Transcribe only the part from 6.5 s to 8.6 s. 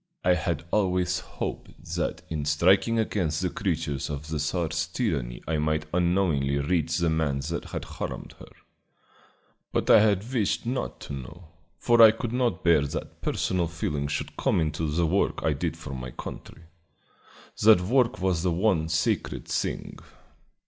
reach the man that had harmed her;